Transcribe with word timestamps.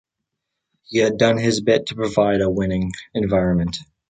He 0.89 0.97
has 1.01 1.11
done 1.11 1.37
his 1.37 1.61
bit 1.61 1.85
to 1.85 1.95
provide 1.95 2.41
a 2.41 2.49
winning 2.49 2.91
environment. 3.13 3.77